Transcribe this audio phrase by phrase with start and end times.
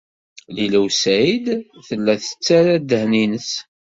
[0.55, 1.45] Lila u Saɛid
[1.87, 3.51] tella tettarra ddehn-nnes.